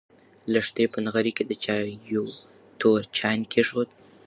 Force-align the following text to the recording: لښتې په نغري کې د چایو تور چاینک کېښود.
لښتې 0.53 0.85
په 0.93 0.99
نغري 1.05 1.31
کې 1.37 1.43
د 1.47 1.51
چایو 1.63 2.25
تور 2.79 2.99
چاینک 3.17 3.45
کېښود. 3.53 3.89